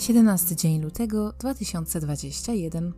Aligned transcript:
17 0.00 0.56
dzień 0.56 0.82
lutego 0.82 1.32
2021. 1.38 2.92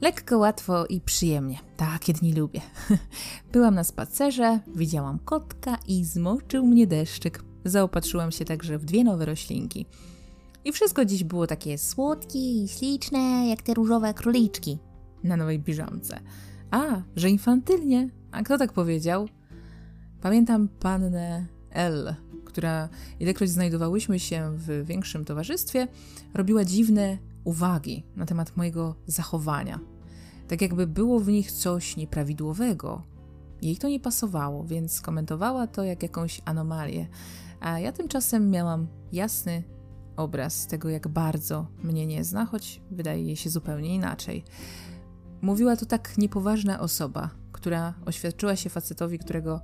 Lekko, 0.00 0.38
łatwo 0.38 0.86
i 0.86 1.00
przyjemnie. 1.00 1.58
Takie 1.76 2.12
dni 2.12 2.32
lubię. 2.32 2.60
Byłam 3.52 3.74
na 3.74 3.84
spacerze, 3.84 4.60
widziałam 4.74 5.18
kotka 5.18 5.78
i 5.86 6.04
zmoczył 6.04 6.66
mnie 6.66 6.86
deszczyk. 6.86 7.44
Zaopatrzyłam 7.64 8.32
się 8.32 8.44
także 8.44 8.78
w 8.78 8.84
dwie 8.84 9.04
nowe 9.04 9.26
roślinki. 9.26 9.86
I 10.64 10.72
wszystko 10.72 11.04
dziś 11.04 11.24
było 11.24 11.46
takie 11.46 11.78
słodkie 11.78 12.38
i 12.38 12.68
śliczne, 12.68 13.48
jak 13.48 13.62
te 13.62 13.74
różowe 13.74 14.14
króliczki 14.14 14.78
na 15.24 15.36
nowej 15.36 15.60
piżamce. 15.60 16.20
A, 16.70 17.02
że 17.16 17.30
infantylnie. 17.30 18.10
A 18.32 18.42
kto 18.42 18.58
tak 18.58 18.72
powiedział? 18.72 19.28
Pamiętam 20.20 20.68
pannę 20.68 21.46
L, 21.70 22.14
która, 22.52 22.88
ilekroć 23.20 23.50
znajdowałyśmy 23.50 24.20
się 24.20 24.52
w 24.56 24.86
większym 24.86 25.24
towarzystwie, 25.24 25.88
robiła 26.34 26.64
dziwne 26.64 27.18
uwagi 27.44 28.04
na 28.16 28.26
temat 28.26 28.56
mojego 28.56 28.94
zachowania. 29.06 29.80
Tak 30.48 30.62
jakby 30.62 30.86
było 30.86 31.20
w 31.20 31.28
nich 31.28 31.52
coś 31.52 31.96
nieprawidłowego. 31.96 33.02
Jej 33.62 33.76
to 33.76 33.88
nie 33.88 34.00
pasowało, 34.00 34.64
więc 34.64 35.00
komentowała 35.00 35.66
to 35.66 35.84
jak 35.84 36.02
jakąś 36.02 36.40
anomalię. 36.44 37.06
A 37.60 37.78
ja 37.78 37.92
tymczasem 37.92 38.50
miałam 38.50 38.86
jasny 39.12 39.62
obraz 40.16 40.66
tego, 40.66 40.88
jak 40.88 41.08
bardzo 41.08 41.66
mnie 41.82 42.06
nie 42.06 42.24
zna, 42.24 42.46
choć 42.46 42.80
wydaje 42.90 43.24
jej 43.24 43.36
się 43.36 43.50
zupełnie 43.50 43.94
inaczej. 43.94 44.44
Mówiła 45.42 45.76
to 45.76 45.86
tak 45.86 46.18
niepoważna 46.18 46.80
osoba, 46.80 47.30
która 47.52 47.94
oświadczyła 48.06 48.56
się 48.56 48.70
facetowi, 48.70 49.18
którego 49.18 49.60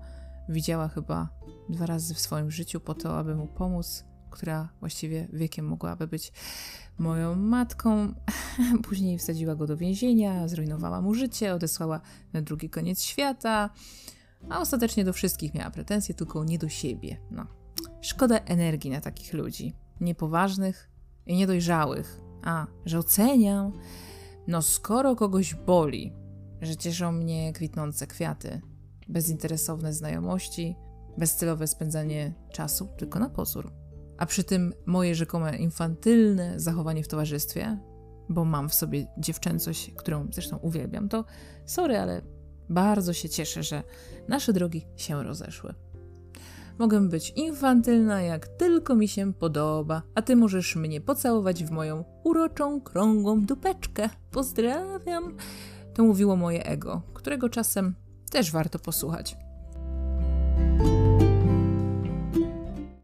widziała 0.49 0.89
chyba 0.89 1.29
dwa 1.69 1.87
razy 1.87 2.15
w 2.15 2.21
swoim 2.21 2.51
życiu 2.51 2.81
po 2.81 2.95
to, 2.95 3.19
aby 3.19 3.35
mu 3.35 3.47
pomóc, 3.47 4.05
która 4.31 4.69
właściwie 4.81 5.29
wiekiem 5.33 5.67
mogłaby 5.67 6.07
być 6.07 6.33
moją 6.99 7.37
matką. 7.37 8.15
Później 8.89 9.19
wsadziła 9.19 9.55
go 9.55 9.67
do 9.67 9.77
więzienia, 9.77 10.49
zrujnowała 10.49 11.01
mu 11.01 11.15
życie, 11.15 11.55
odesłała 11.55 12.01
na 12.33 12.43
drugi 12.43 12.71
koniec 12.71 13.03
świata, 13.03 13.71
a 14.49 14.61
ostatecznie 14.61 15.05
do 15.05 15.13
wszystkich 15.13 15.55
miała 15.55 15.71
pretensje, 15.71 16.15
tylko 16.15 16.45
nie 16.45 16.59
do 16.59 16.69
siebie. 16.69 17.17
No. 17.31 17.47
Szkoda 18.01 18.39
energii 18.39 18.91
na 18.91 19.01
takich 19.01 19.33
ludzi, 19.33 19.73
niepoważnych 20.01 20.91
i 21.27 21.37
niedojrzałych. 21.37 22.21
A, 22.45 22.67
że 22.85 22.99
oceniam, 22.99 23.73
no 24.47 24.63
skoro 24.63 25.17
kogoś 25.17 25.55
boli, 25.55 26.13
że 26.61 26.77
cieszą 26.77 27.13
mnie 27.13 27.53
kwitnące 27.53 28.07
kwiaty, 28.07 28.61
bezinteresowne 29.09 29.93
znajomości, 29.93 30.77
bezcelowe 31.19 31.67
spędzanie 31.67 32.35
czasu 32.53 32.89
tylko 32.97 33.19
na 33.19 33.29
pozór. 33.29 33.73
A 34.19 34.27
przy 34.27 34.45
tym 34.45 34.75
moje 34.87 35.15
rzekome 35.15 35.57
infantylne 35.57 36.61
zachowanie 36.61 37.03
w 37.03 37.09
towarzystwie, 37.09 37.79
bo 38.29 38.45
mam 38.45 38.69
w 38.69 38.75
sobie 38.75 39.07
dziewczęcość, 39.19 39.91
którą 39.97 40.29
zresztą 40.33 40.57
uwielbiam, 40.57 41.09
to 41.09 41.25
sorry, 41.67 41.99
ale 41.99 42.23
bardzo 42.69 43.13
się 43.13 43.29
cieszę, 43.29 43.63
że 43.63 43.83
nasze 44.29 44.53
drogi 44.53 44.87
się 44.97 45.23
rozeszły. 45.23 45.75
Mogę 46.79 47.09
być 47.09 47.31
infantylna 47.31 48.23
jak 48.23 48.49
tylko 48.49 48.95
mi 48.95 49.09
się 49.09 49.33
podoba, 49.35 50.03
a 50.15 50.23
ty 50.23 50.37
możesz 50.37 50.77
mnie 50.77 51.01
pocałować 51.01 51.65
w 51.65 51.71
moją 51.71 52.05
uroczą, 52.25 52.81
krągłą 52.81 53.41
dupeczkę. 53.41 54.09
Pozdrawiam. 54.31 55.37
To 55.95 56.05
mówiło 56.05 56.37
moje 56.37 56.67
ego, 56.67 57.03
którego 57.15 57.49
czasem 57.49 57.95
też 58.29 58.51
warto 58.51 58.79
posłuchać. 58.79 59.37